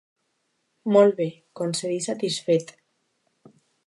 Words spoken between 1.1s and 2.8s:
bé —concedí, satisfet—.